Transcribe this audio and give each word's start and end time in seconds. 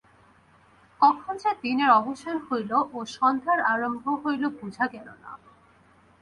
কখন 1.01 1.33
যে 1.37 1.51
দিনের 1.63 1.89
অবসান 1.99 2.37
হইল, 2.47 2.71
ও 2.93 2.97
সন্ধ্যার 3.15 3.59
আরম্ভ 3.73 4.03
হইল 4.23 4.43
বুঝা 4.59 4.85
গেল 4.93 5.07
না। 5.23 5.31